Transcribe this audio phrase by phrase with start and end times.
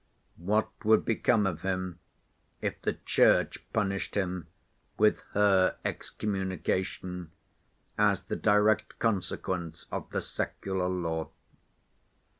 [0.39, 1.99] What would become of him
[2.59, 4.47] if the Church punished him
[4.97, 7.29] with her excommunication
[7.99, 11.29] as the direct consequence of the secular law?